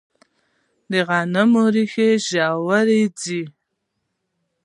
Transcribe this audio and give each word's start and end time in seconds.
د 0.91 0.93
غنمو 1.07 1.63
ریښې 1.73 2.09
ژورې 2.27 3.01
ځي. 3.21 3.41